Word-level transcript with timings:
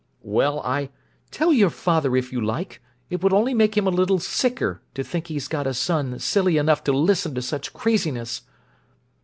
"Well, 0.23 0.61
I—" 0.61 0.89
"Tell 1.29 1.53
your 1.53 1.69
father 1.69 2.17
if 2.17 2.31
you 2.33 2.41
like! 2.41 2.81
It 3.11 3.21
will 3.21 3.35
only 3.35 3.53
make 3.53 3.77
him 3.77 3.85
a 3.85 3.91
little 3.91 4.17
sicker 4.17 4.81
to 4.95 5.03
think 5.03 5.27
he's 5.27 5.47
got 5.47 5.67
a 5.67 5.75
son 5.75 6.17
silly 6.17 6.57
enough 6.57 6.83
to 6.85 6.91
listen 6.91 7.35
to 7.35 7.41
such 7.43 7.71
craziness!" 7.71 8.41